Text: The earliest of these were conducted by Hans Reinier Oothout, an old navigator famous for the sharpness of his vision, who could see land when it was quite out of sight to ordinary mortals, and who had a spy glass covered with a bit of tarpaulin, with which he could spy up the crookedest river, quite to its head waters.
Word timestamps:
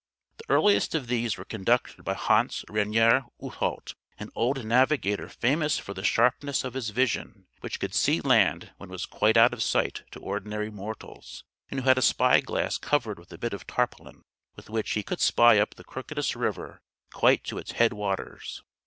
The 0.37 0.45
earliest 0.49 0.95
of 0.95 1.05
these 1.05 1.37
were 1.37 1.45
conducted 1.45 2.01
by 2.03 2.15
Hans 2.15 2.65
Reinier 2.67 3.25
Oothout, 3.39 3.93
an 4.17 4.31
old 4.33 4.65
navigator 4.65 5.29
famous 5.29 5.77
for 5.77 5.93
the 5.93 6.03
sharpness 6.03 6.63
of 6.63 6.73
his 6.73 6.89
vision, 6.89 7.45
who 7.61 7.69
could 7.69 7.93
see 7.93 8.19
land 8.19 8.71
when 8.77 8.89
it 8.89 8.91
was 8.93 9.05
quite 9.05 9.37
out 9.37 9.53
of 9.53 9.61
sight 9.61 10.01
to 10.09 10.19
ordinary 10.19 10.71
mortals, 10.71 11.43
and 11.69 11.81
who 11.81 11.85
had 11.87 11.99
a 11.99 12.01
spy 12.01 12.39
glass 12.41 12.79
covered 12.79 13.19
with 13.19 13.31
a 13.31 13.37
bit 13.37 13.53
of 13.53 13.67
tarpaulin, 13.67 14.23
with 14.55 14.71
which 14.71 14.89
he 14.93 15.03
could 15.03 15.21
spy 15.21 15.59
up 15.59 15.75
the 15.75 15.83
crookedest 15.83 16.35
river, 16.35 16.81
quite 17.11 17.43
to 17.43 17.59
its 17.59 17.73
head 17.73 17.93
waters. 17.93 18.63